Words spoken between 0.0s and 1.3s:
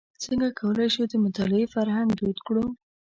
څنګه کولای شو د